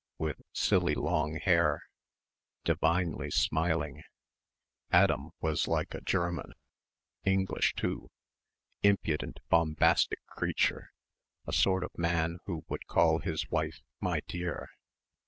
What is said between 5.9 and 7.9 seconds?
a German... English